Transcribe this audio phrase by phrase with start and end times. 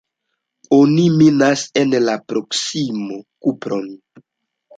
[0.77, 3.19] Oni minas en la proksimo
[3.49, 3.87] kupron.